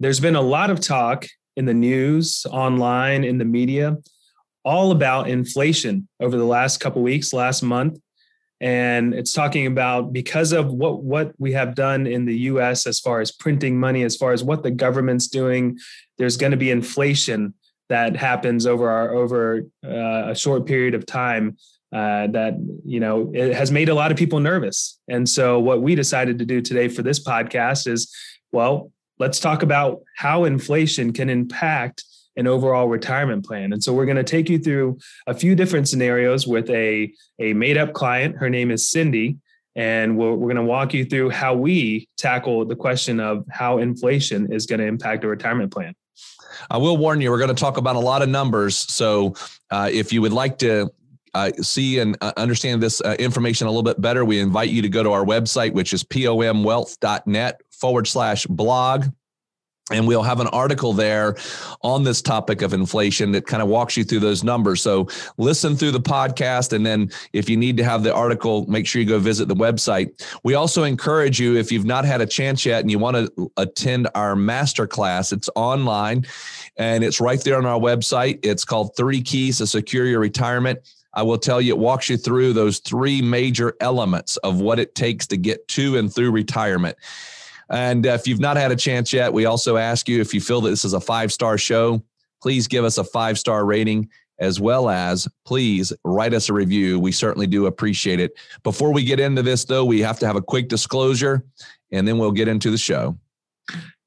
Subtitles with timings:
[0.00, 3.96] there's been a lot of talk in the news, online, in the media,
[4.64, 7.98] all about inflation over the last couple weeks, last month.
[8.60, 12.98] And it's talking about because of what, what we have done in the US as
[12.98, 15.78] far as printing money, as far as what the government's doing,
[16.16, 17.54] there's going to be inflation
[17.88, 21.56] that happens over our over uh, a short period of time
[21.92, 22.54] uh, that
[22.84, 24.98] you know it has made a lot of people nervous.
[25.08, 28.14] And so what we decided to do today for this podcast is,
[28.52, 32.04] well, let's talk about how inflation can impact
[32.36, 33.72] an overall retirement plan.
[33.72, 37.52] And so we're going to take you through a few different scenarios with a a
[37.52, 38.36] made up client.
[38.36, 39.36] Her name is Cindy.
[39.76, 43.78] And we're, we're going to walk you through how we tackle the question of how
[43.78, 45.94] inflation is going to impact a retirement plan.
[46.68, 48.76] I will warn you, we're going to talk about a lot of numbers.
[48.76, 49.34] So
[49.70, 50.90] uh, if you would like to
[51.32, 54.82] uh, see and uh, understand this uh, information a little bit better, we invite you
[54.82, 59.06] to go to our website, which is pomwealth.net forward slash blog.
[59.90, 61.38] And we'll have an article there
[61.80, 64.82] on this topic of inflation that kind of walks you through those numbers.
[64.82, 66.74] So listen through the podcast.
[66.74, 69.54] And then if you need to have the article, make sure you go visit the
[69.54, 70.22] website.
[70.44, 73.50] We also encourage you, if you've not had a chance yet and you want to
[73.56, 76.26] attend our master class, it's online
[76.76, 78.40] and it's right there on our website.
[78.42, 80.80] It's called Three Keys to Secure Your Retirement.
[81.14, 84.94] I will tell you, it walks you through those three major elements of what it
[84.94, 86.98] takes to get to and through retirement.
[87.70, 90.60] And if you've not had a chance yet, we also ask you if you feel
[90.62, 92.02] that this is a five star show,
[92.40, 96.98] please give us a five star rating as well as please write us a review.
[96.98, 98.32] We certainly do appreciate it.
[98.62, 101.44] Before we get into this, though, we have to have a quick disclosure
[101.90, 103.18] and then we'll get into the show.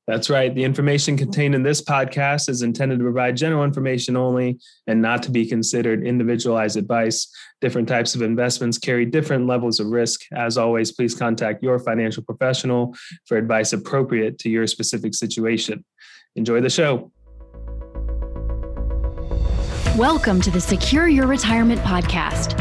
[0.08, 0.54] That's right.
[0.54, 5.22] The information contained in this podcast is intended to provide general information only and not
[5.24, 7.32] to be considered individualized advice.
[7.62, 10.22] Different types of investments carry different levels of risk.
[10.34, 15.86] As always, please contact your financial professional for advice appropriate to your specific situation.
[16.36, 17.12] Enjoy the show.
[19.98, 22.61] Welcome to the Secure Your Retirement Podcast.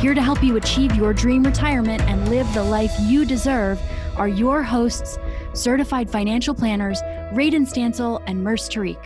[0.00, 3.80] Here to help you achieve your dream retirement and live the life you deserve
[4.16, 5.18] are your hosts,
[5.54, 8.96] certified financial planners, Radon Stancil and Murs Tariq.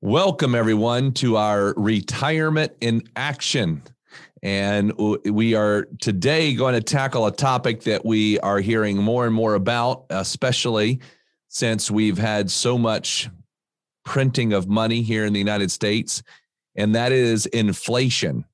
[0.00, 3.82] Welcome, everyone, to our Retirement in Action.
[4.44, 9.34] And we are today going to tackle a topic that we are hearing more and
[9.34, 11.00] more about, especially
[11.48, 13.28] since we've had so much
[14.04, 16.22] printing of money here in the United States,
[16.76, 18.44] and that is inflation.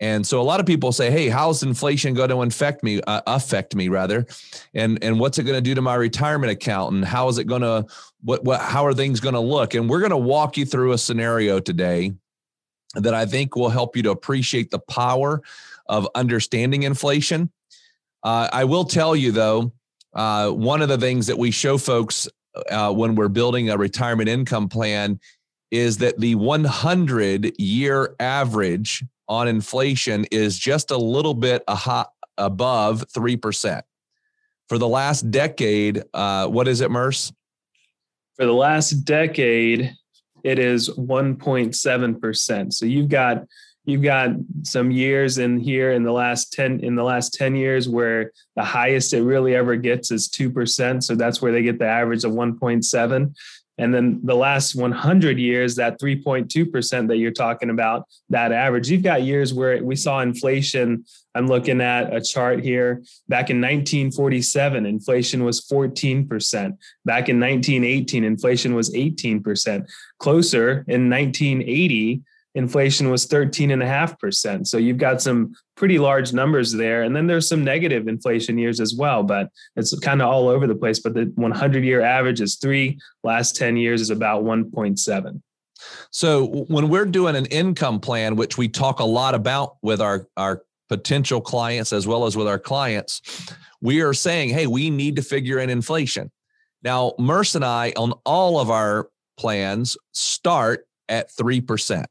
[0.00, 3.00] And so a lot of people say, "Hey, how's inflation going to affect me?
[3.06, 4.26] Uh, affect me rather,
[4.74, 6.94] and and what's it going to do to my retirement account?
[6.94, 7.86] And how is it going to
[8.22, 10.92] what what how are things going to look?" And we're going to walk you through
[10.92, 12.12] a scenario today
[12.94, 15.42] that I think will help you to appreciate the power
[15.86, 17.50] of understanding inflation.
[18.22, 19.72] Uh, I will tell you though,
[20.14, 22.28] uh, one of the things that we show folks
[22.70, 25.20] uh, when we're building a retirement income plan
[25.70, 32.10] is that the 100 year average on inflation is just a little bit a hot,
[32.38, 33.82] above 3%.
[34.68, 37.32] For the last decade, uh, what is it, Murs?
[38.36, 39.94] For the last decade,
[40.42, 42.72] it is 1.7%.
[42.72, 43.44] So you've got
[43.86, 44.30] you've got
[44.62, 48.64] some years in here in the last 10 in the last 10 years where the
[48.64, 51.02] highest it really ever gets is 2%.
[51.02, 53.34] So that's where they get the average of 1.7.
[53.76, 59.02] And then the last 100 years, that 3.2% that you're talking about, that average, you've
[59.02, 61.04] got years where we saw inflation.
[61.34, 63.02] I'm looking at a chart here.
[63.28, 66.28] Back in 1947, inflation was 14%.
[67.04, 69.88] Back in 1918, inflation was 18%.
[70.18, 72.22] Closer in 1980,
[72.54, 74.66] inflation was 13.5%.
[74.66, 77.02] So you've got some pretty large numbers there.
[77.02, 80.66] And then there's some negative inflation years as well, but it's kind of all over
[80.66, 81.00] the place.
[81.00, 85.42] But the 100 year average is three, last 10 years is about 1.7.
[86.10, 90.28] So when we're doing an income plan, which we talk a lot about with our,
[90.36, 93.20] our potential clients as well as with our clients,
[93.80, 96.30] we are saying, hey, we need to figure in inflation.
[96.82, 102.04] Now, Murs and I on all of our plans start at 3%.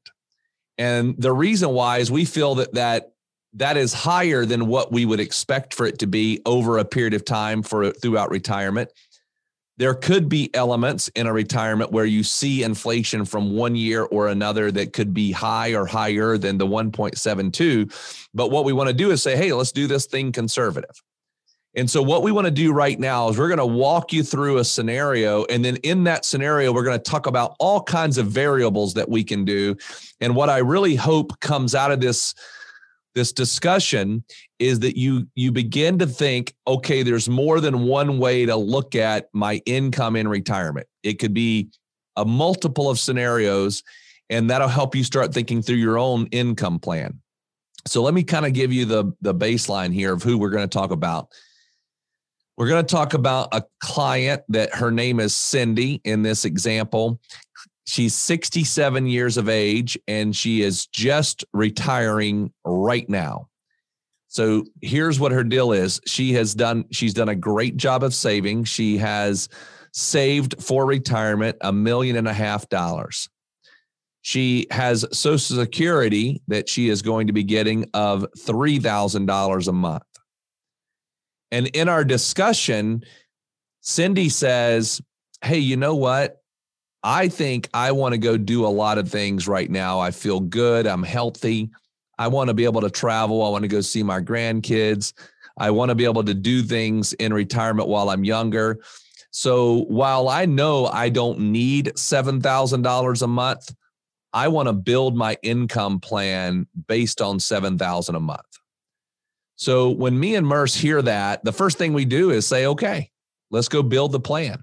[0.83, 3.13] And the reason why is we feel that that
[3.53, 7.13] that is higher than what we would expect for it to be over a period
[7.13, 8.89] of time for throughout retirement.
[9.77, 14.27] there could be elements in a retirement where you see inflation from one year or
[14.27, 18.27] another that could be high or higher than the 1.72.
[18.33, 21.01] But what we want to do is say, hey, let's do this thing conservative.
[21.75, 24.23] And so, what we want to do right now is we're going to walk you
[24.23, 25.45] through a scenario.
[25.45, 29.09] And then, in that scenario, we're going to talk about all kinds of variables that
[29.09, 29.75] we can do.
[30.21, 32.35] And what I really hope comes out of this
[33.15, 34.23] this discussion
[34.59, 38.95] is that you you begin to think okay there's more than one way to look
[38.95, 41.69] at my income in retirement it could be
[42.15, 43.83] a multiple of scenarios
[44.29, 47.19] and that'll help you start thinking through your own income plan
[47.85, 50.67] so let me kind of give you the the baseline here of who we're going
[50.67, 51.27] to talk about
[52.57, 57.19] we're going to talk about a client that her name is Cindy in this example.
[57.85, 63.49] She's 67 years of age and she is just retiring right now.
[64.27, 65.99] So here's what her deal is.
[66.07, 68.63] She has done she's done a great job of saving.
[68.63, 69.47] She has
[69.91, 73.29] saved for retirement a million and a half dollars.
[74.21, 80.03] She has social security that she is going to be getting of $3,000 a month.
[81.53, 83.03] And in our discussion,
[83.81, 84.99] Cindy says,
[85.43, 86.41] Hey, you know what?
[87.03, 89.99] I think I want to go do a lot of things right now.
[89.99, 90.87] I feel good.
[90.87, 91.69] I'm healthy.
[92.17, 93.45] I want to be able to travel.
[93.45, 95.13] I want to go see my grandkids.
[95.55, 98.79] I want to be able to do things in retirement while I'm younger.
[99.29, 103.75] So while I know I don't need $7,000 a month,
[104.31, 108.59] I want to build my income plan based on 7,000 a month.
[109.63, 113.09] So when me and Murs hear that, the first thing we do is say, okay,
[113.49, 114.61] let's go build the plan.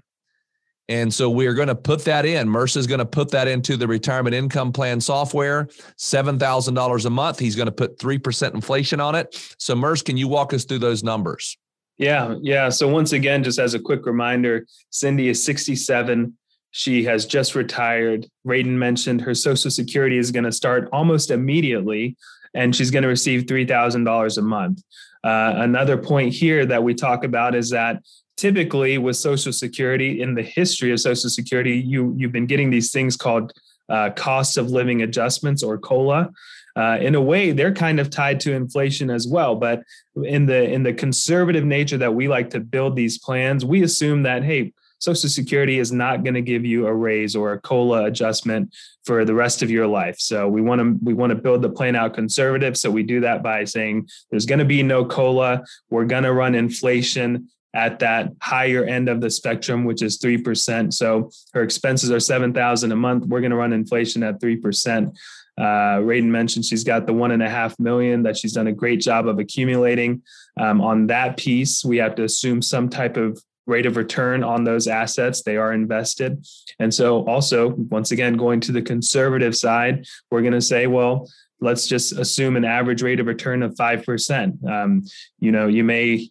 [0.89, 2.47] And so we're going to put that in.
[2.47, 5.65] Murs is going to put that into the retirement income plan software,
[5.97, 7.39] $7,000 a month.
[7.39, 9.55] He's going to put 3% inflation on it.
[9.57, 11.57] So, Murs, can you walk us through those numbers?
[11.97, 12.35] Yeah.
[12.41, 12.69] Yeah.
[12.69, 16.37] So, once again, just as a quick reminder, Cindy is 67.
[16.69, 18.27] She has just retired.
[18.45, 22.17] Radon mentioned her Social Security is going to start almost immediately,
[22.53, 24.83] and she's going to receive $3,000 a month.
[25.23, 28.01] Uh, another point here that we talk about is that
[28.37, 32.91] typically with social security in the history of social security you you've been getting these
[32.91, 33.53] things called
[33.89, 36.27] uh, cost of living adjustments or cola
[36.75, 39.83] uh, in a way they're kind of tied to inflation as well but
[40.23, 44.23] in the in the conservative nature that we like to build these plans we assume
[44.23, 48.05] that hey social security is not going to give you a raise or a cola
[48.05, 51.61] adjustment for the rest of your life so we want to we want to build
[51.61, 55.03] the plan out conservative so we do that by saying there's going to be no
[55.03, 60.17] cola we're going to run inflation at that higher end of the spectrum, which is
[60.17, 60.93] 3%.
[60.93, 63.25] So her expenses are 7,000 a month.
[63.25, 65.15] We're going to run inflation at 3%.
[65.57, 68.71] Uh, Radon mentioned she's got the one and a half million that she's done a
[68.71, 70.21] great job of accumulating.
[70.59, 74.63] Um, on that piece, we have to assume some type of rate of return on
[74.63, 75.43] those assets.
[75.43, 76.45] They are invested.
[76.79, 81.29] And so, also, once again, going to the conservative side, we're going to say, well,
[81.59, 84.67] let's just assume an average rate of return of 5%.
[84.67, 85.03] Um,
[85.39, 86.29] you know, you may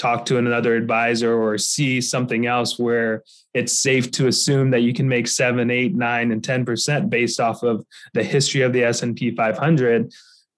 [0.00, 3.22] talk to another advisor or see something else where
[3.52, 7.38] it's safe to assume that you can make seven, eight, nine, and ten percent based
[7.38, 7.84] off of
[8.14, 10.10] the history of the S and P 500.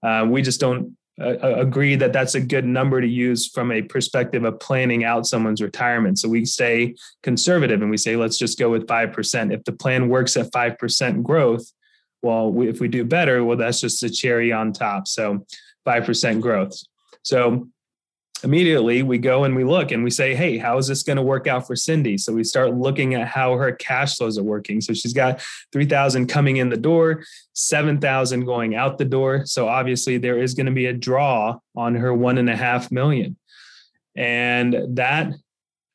[0.02, 3.70] Uh, we just don't uh, uh, agree that that's a good number to use from
[3.70, 6.18] a perspective of planning out someone's retirement.
[6.18, 9.52] So we stay conservative and we say let's just go with five percent.
[9.52, 11.64] If the plan works at five percent growth,
[12.22, 15.06] well, we, if we do better, well, that's just a cherry on top.
[15.06, 15.46] So
[15.84, 16.74] five percent growth.
[17.22, 17.68] So
[18.42, 21.22] immediately we go and we look and we say, hey, how is this going to
[21.22, 22.18] work out for Cindy?
[22.18, 24.80] So we start looking at how her cash flows are working.
[24.80, 25.40] So she's got
[25.72, 29.46] 3,000 coming in the door, 7,000 going out the door.
[29.46, 32.90] So obviously there is going to be a draw on her one and a half
[32.90, 33.36] million.
[34.16, 35.32] And that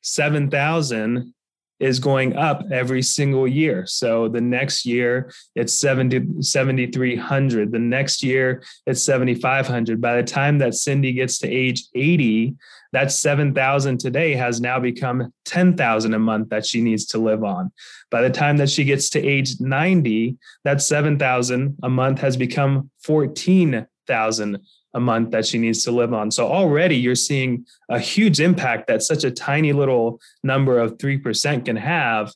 [0.02, 1.34] 7,000
[1.80, 3.86] is going up every single year.
[3.86, 10.00] So the next year it's 70 7300, the next year it's 7500.
[10.00, 12.56] By the time that Cindy gets to age 80,
[12.92, 17.70] that 7000 today has now become 10,000 a month that she needs to live on.
[18.10, 22.90] By the time that she gets to age 90, that 7,000 a month has become
[23.02, 24.58] 14,000
[24.94, 26.30] a month that she needs to live on.
[26.30, 31.64] So already you're seeing a huge impact that such a tiny little number of 3%
[31.64, 32.32] can have.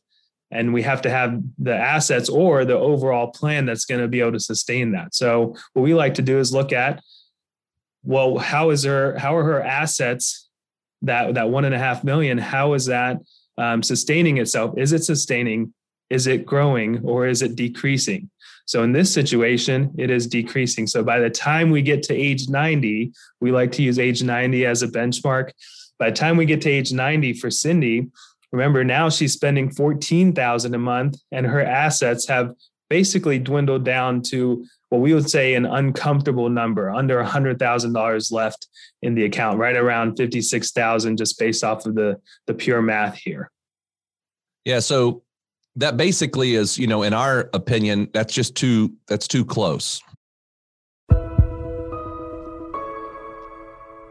[0.50, 4.21] And we have to have the assets or the overall plan that's going to be
[4.21, 5.14] able to sustain that.
[5.14, 7.02] So what we like to do is look at,
[8.04, 10.50] well, how is her, how are her assets
[11.02, 13.18] that, that one and a half million, how is that
[13.56, 14.76] um, sustaining itself?
[14.76, 15.73] Is it sustaining?
[16.11, 18.28] Is it growing or is it decreasing?
[18.73, 20.87] So in this situation, it is decreasing.
[20.87, 23.12] So by the time we get to age 90,
[23.43, 25.50] we like to use age 90 as a benchmark.
[25.99, 28.09] By the time we get to age 90 for Cindy,
[28.52, 32.55] Remember, now she's spending 14,000 a month and her assets have
[32.91, 38.69] basically dwindled down to what we would say an uncomfortable number, under $100,000 left
[39.00, 43.50] in the account, right around 56,000 just based off of the the pure math here.
[44.67, 45.23] Yeah, so
[45.76, 50.02] that basically is, you know, in our opinion, that's just too that's too close.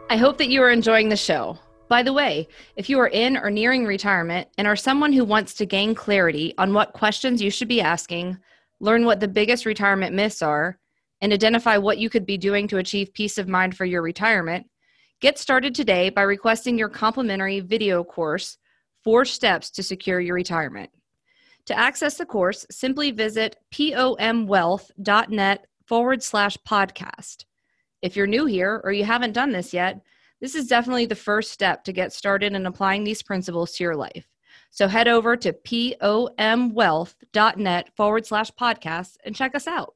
[0.09, 1.57] I hope that you are enjoying the show.
[1.87, 5.53] By the way, if you are in or nearing retirement and are someone who wants
[5.55, 8.37] to gain clarity on what questions you should be asking,
[8.79, 10.77] learn what the biggest retirement myths are,
[11.21, 14.67] and identify what you could be doing to achieve peace of mind for your retirement,
[15.21, 18.57] get started today by requesting your complimentary video course,
[19.03, 20.89] Four Steps to Secure Your Retirement.
[21.65, 27.45] To access the course, simply visit pomwealth.net forward slash podcast.
[28.01, 30.01] If you're new here or you haven't done this yet,
[30.39, 33.95] this is definitely the first step to get started in applying these principles to your
[33.95, 34.27] life.
[34.71, 39.93] So head over to pomwealth.net forward slash podcast and check us out.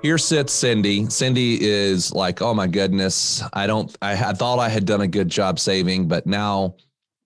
[0.00, 1.10] Here sits Cindy.
[1.10, 5.08] Cindy is like, oh my goodness, I don't, I, I thought I had done a
[5.08, 6.76] good job saving, but now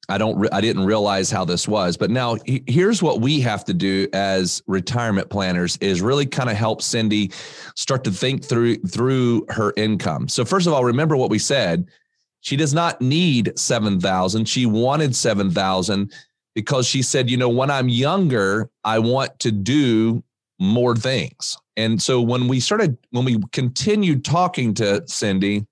[0.09, 1.97] I don't, re- I didn't realize how this was.
[1.97, 6.56] But now here's what we have to do as retirement planners is really kind of
[6.56, 7.30] help Cindy
[7.76, 10.28] start to think through, through her income.
[10.28, 11.88] So first of all, remember what we said.
[12.40, 14.49] She does not need 7,000.
[14.49, 16.12] She wanted 7,000
[16.54, 20.23] because she said, you know, when I'm younger, I want to do
[20.59, 21.56] more things.
[21.76, 25.66] And so when we started, when we continued talking to Cindy,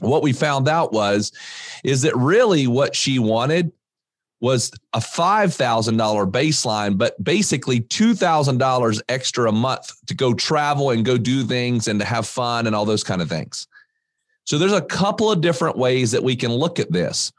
[0.00, 1.32] what we found out was,
[1.84, 3.72] is that really what she wanted
[4.40, 11.18] was a $5,000 baseline, but basically $2,000 extra a month to go travel and go
[11.18, 13.68] do things and to have fun and all those kind of things.
[14.44, 17.32] So there's a couple of different ways that we can look at this.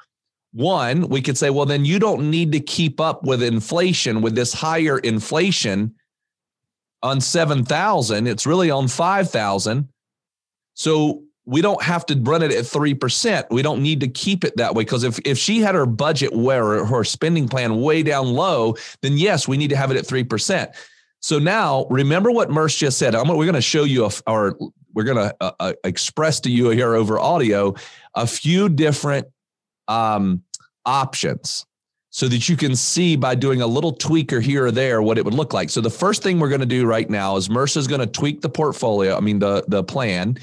[0.54, 4.36] One, we could say, well, then you don't need to keep up with inflation with
[4.36, 5.96] this higher inflation
[7.02, 8.28] on 7,000.
[8.28, 9.90] It's really on 5,000.
[10.74, 13.46] So we don't have to run it at 3%.
[13.50, 14.84] We don't need to keep it that way.
[14.84, 19.18] Because if, if she had her budget where her spending plan way down low, then
[19.18, 20.74] yes, we need to have it at 3%.
[21.20, 23.16] So now remember what Merce just said.
[23.16, 24.58] I'm, we're going to show you, a, or
[24.94, 27.76] we're going to uh, uh, express to you here over audio
[28.14, 29.28] a few different
[29.88, 30.44] um,
[30.86, 31.66] options
[32.12, 35.24] so that you can see by doing a little tweaker here or there what it
[35.24, 35.70] would look like.
[35.70, 38.42] So the first thing we're going to do right now is Mercer's going to tweak
[38.42, 40.38] the portfolio, I mean the the plan.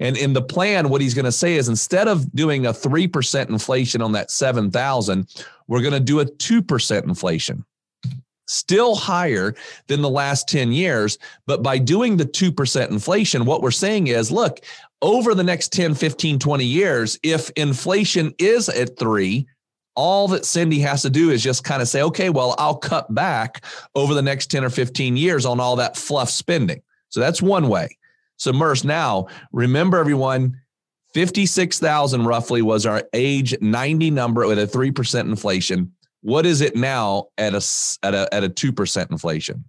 [0.00, 3.48] And in the plan what he's going to say is instead of doing a 3%
[3.48, 5.26] inflation on that 7,000,
[5.66, 7.64] we're going to do a 2% inflation.
[8.46, 9.56] Still higher
[9.88, 14.30] than the last 10 years, but by doing the 2% inflation what we're saying is
[14.30, 14.60] look,
[15.02, 19.46] over the next 10, 15, 20 years if inflation is at 3
[19.98, 23.12] all that Cindy has to do is just kind of say, okay, well, I'll cut
[23.12, 23.64] back
[23.96, 26.80] over the next 10 or 15 years on all that fluff spending.
[27.08, 27.98] So that's one way.
[28.36, 30.60] So, Murs, now remember everyone,
[31.14, 35.92] 56,000 roughly was our age 90 number with a 3% inflation.
[36.22, 37.64] What is it now at a,
[38.04, 39.64] at a, at a 2% inflation?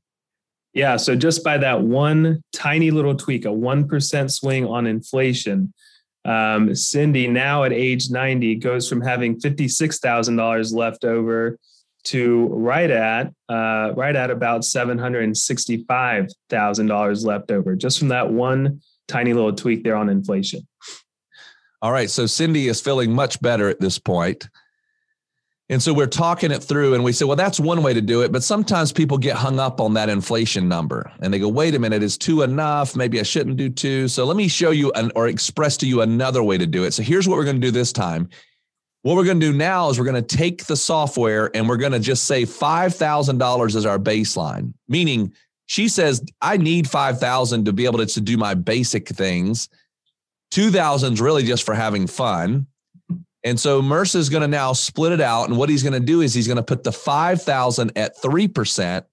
[0.74, 0.98] Yeah.
[0.98, 5.74] So just by that one tiny little tweak, a 1% swing on inflation,
[6.26, 11.60] um, Cindy, now at age 90, goes from having $56,000 left over
[12.06, 19.34] to right at uh, right at about $765,000 left over just from that one tiny
[19.34, 20.66] little tweak there on inflation.
[21.82, 24.50] All right, so Cindy is feeling much better at this point.
[25.72, 28.24] And so we're talking it through and we say, well, that's one way to do
[28.24, 28.32] it.
[28.32, 31.80] But sometimes people get hung up on that inflation number and they go, wait a
[31.80, 32.96] minute, is two enough?
[32.96, 34.08] Maybe I shouldn't do two.
[34.08, 36.94] So let me show you an, or express to you another way to do it.
[36.94, 38.30] So here's what we're going to do this time.
[39.04, 41.78] What we're going to do now is we're going to take the software and we're
[41.78, 45.34] going to just say $5,000 as our baseline, meaning
[45.68, 49.70] she says, I need 5,000 to be able to, to do my basic things.
[50.50, 52.66] 2,000 is really just for having fun.
[53.44, 55.48] And so Murs is going to now split it out.
[55.48, 59.06] And what he's going to do is he's going to put the 5,000 at 3%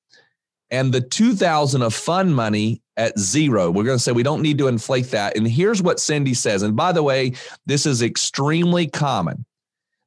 [0.71, 3.71] and the 2,000 of fund money at zero.
[3.71, 5.37] We're going to say we don't need to inflate that.
[5.37, 6.63] And here's what Cindy says.
[6.63, 7.35] And by the way,
[7.67, 9.45] this is extremely common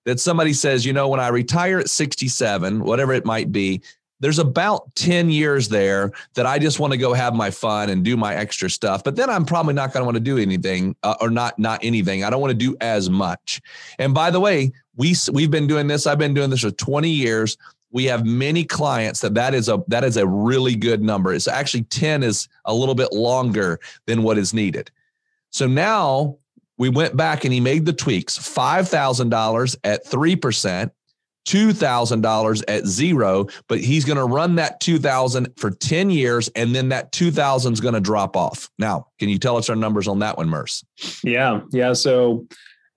[0.06, 3.82] that somebody says, you know, when I retire at 67, whatever it might be,
[4.20, 8.04] there's about 10 years there that I just want to go have my fun and
[8.04, 9.04] do my extra stuff.
[9.04, 11.80] But then I'm probably not going to want to do anything uh, or not not
[11.84, 12.24] anything.
[12.24, 13.62] I don't want to do as much.
[13.98, 16.06] And by the way, we we've been doing this.
[16.08, 17.58] I've been doing this for 20 years.
[17.92, 21.34] We have many clients that that is a that is a really good number.
[21.34, 24.92] It's actually 10 is a little bit longer than what is needed.
[25.52, 26.38] So now
[26.78, 30.92] we went back and he made the tweaks $5,000 at 3%,
[31.50, 36.90] $2,000 at zero, but he's going to run that 2000 for 10 years and then
[36.90, 38.70] that 2000 is going to drop off.
[38.78, 40.84] Now, can you tell us our numbers on that one, Murs?
[41.24, 41.62] Yeah.
[41.72, 41.94] Yeah.
[41.94, 42.48] So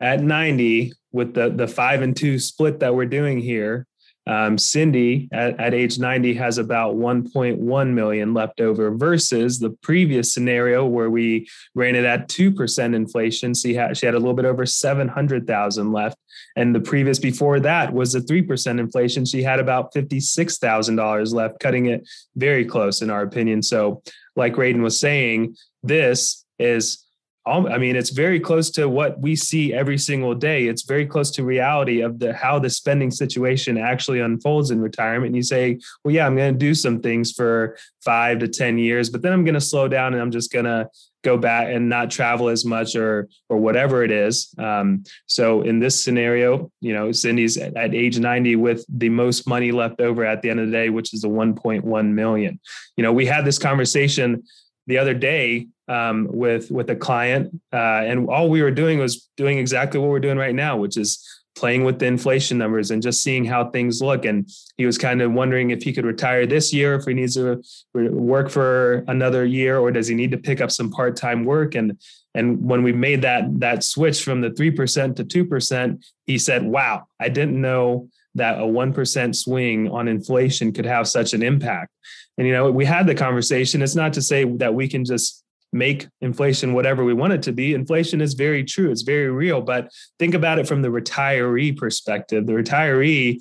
[0.01, 3.87] at 90 with the, the five and two split that we're doing here,
[4.27, 10.33] um, Cindy at, at age 90 has about 1.1 million left over versus the previous
[10.33, 13.55] scenario where we ran it at 2% inflation.
[13.55, 16.17] She had, she had a little bit over 700,000 left.
[16.57, 19.25] And the previous before that was a 3% inflation.
[19.25, 23.63] She had about $56,000 left, cutting it very close in our opinion.
[23.63, 24.03] So
[24.37, 27.05] like Radon was saying, this is
[27.45, 30.67] I mean, it's very close to what we see every single day.
[30.67, 35.29] It's very close to reality of the how the spending situation actually unfolds in retirement.
[35.29, 38.79] And you say, well, yeah, I'm going to do some things for five to 10
[38.79, 40.89] years, but then I'm going to slow down and I'm just going to
[41.25, 44.55] go back and not travel as much or or whatever it is.
[44.59, 49.49] Um, so in this scenario, you know, Cindy's at, at, age 90 with the most
[49.49, 52.61] money left over at the end of the day, which is the 1.1 million.
[52.97, 54.45] You know, we had this conversation
[54.87, 59.29] the other day um, with with a client, uh, and all we were doing was
[59.37, 61.23] doing exactly what we're doing right now, which is
[61.55, 64.25] playing with the inflation numbers and just seeing how things look.
[64.25, 67.35] And he was kind of wondering if he could retire this year, if he needs
[67.35, 71.45] to work for another year, or does he need to pick up some part time
[71.45, 71.75] work?
[71.75, 71.99] And
[72.35, 76.39] and when we made that that switch from the three percent to two percent, he
[76.39, 81.43] said, "Wow, I didn't know." that a 1% swing on inflation could have such an
[81.43, 81.91] impact.
[82.39, 83.83] And, you know, we had the conversation.
[83.83, 85.42] It's not to say that we can just
[85.73, 87.75] make inflation whatever we want it to be.
[87.75, 89.61] Inflation is very true, it's very real.
[89.61, 92.47] But think about it from the retiree perspective.
[92.47, 93.41] The retiree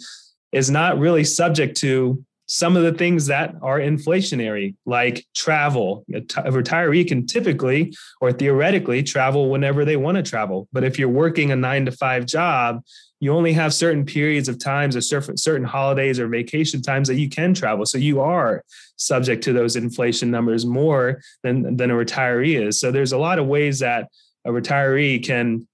[0.51, 2.23] is not really subject to
[2.53, 6.03] some of the things that are inflationary, like travel.
[6.13, 10.67] A, t- a retiree can typically or theoretically travel whenever they want to travel.
[10.73, 12.83] But if you're working a nine to five job,
[13.21, 17.29] you only have certain periods of times or certain holidays or vacation times that you
[17.29, 17.85] can travel.
[17.85, 18.65] So you are
[18.97, 22.81] subject to those inflation numbers more than, than a retiree is.
[22.81, 24.09] So there's a lot of ways that
[24.43, 25.69] a retiree can,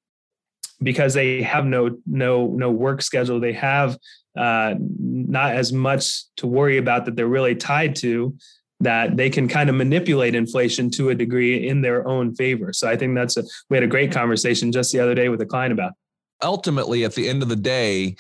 [0.84, 3.98] because they have no no no work schedule, they have
[4.38, 4.76] uh,
[5.28, 8.36] not as much to worry about that they're really tied to
[8.80, 12.72] that they can kind of manipulate inflation to a degree in their own favor.
[12.72, 15.42] So I think that's a we had a great conversation just the other day with
[15.42, 15.94] a client about
[16.44, 18.16] ultimately at the end of the day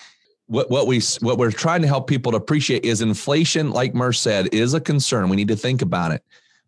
[0.47, 4.19] what, what we what we're trying to help people to appreciate is inflation like Murs
[4.19, 5.29] said is a concern.
[5.29, 6.23] We need to think about it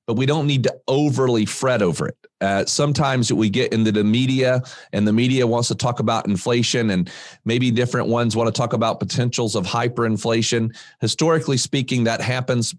[0.10, 4.04] but we don't need to overly fret over it uh, sometimes we get into the
[4.04, 4.60] media
[4.92, 7.12] and the media wants to talk about inflation and
[7.46, 12.74] maybe different ones want to talk about potentials of hyperinflation historically speaking that happens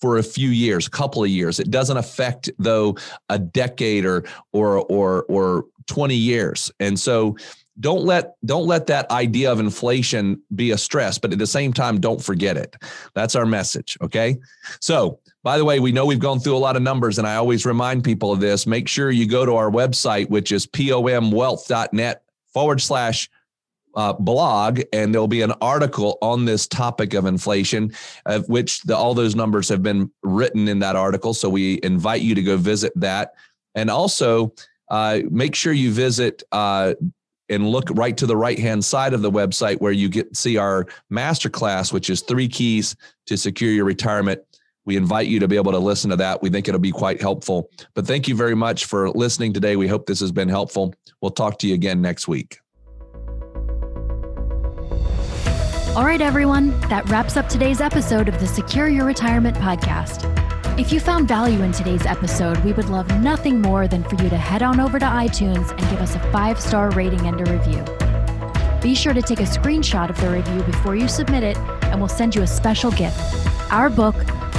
[0.00, 1.60] for a few years, a couple of years.
[1.60, 2.96] It doesn't affect though
[3.28, 6.72] a decade or or or or 20 years.
[6.80, 7.36] And so
[7.80, 11.72] don't let don't let that idea of inflation be a stress but at the same
[11.72, 12.76] time don't forget it
[13.14, 14.36] that's our message okay
[14.78, 17.36] so by the way we know we've gone through a lot of numbers and i
[17.36, 22.22] always remind people of this make sure you go to our website which is pomwealth.net
[22.52, 23.28] forward slash
[23.94, 27.92] uh, blog and there'll be an article on this topic of inflation
[28.24, 32.22] of which the, all those numbers have been written in that article so we invite
[32.22, 33.34] you to go visit that
[33.74, 34.52] and also
[34.88, 36.94] uh, make sure you visit uh,
[37.48, 40.56] and look right to the right hand side of the website where you get see
[40.56, 44.40] our masterclass, which is three keys to secure your retirement.
[44.84, 46.42] We invite you to be able to listen to that.
[46.42, 47.70] We think it'll be quite helpful.
[47.94, 49.76] But thank you very much for listening today.
[49.76, 50.94] We hope this has been helpful.
[51.20, 52.58] We'll talk to you again next week.
[55.94, 60.28] All right, everyone, that wraps up today's episode of the Secure Your Retirement podcast.
[60.80, 64.30] If you found value in today's episode, we would love nothing more than for you
[64.30, 67.52] to head on over to iTunes and give us a five star rating and a
[67.52, 67.84] review.
[68.80, 72.08] Be sure to take a screenshot of the review before you submit it, and we'll
[72.08, 73.20] send you a special gift
[73.70, 74.14] our book,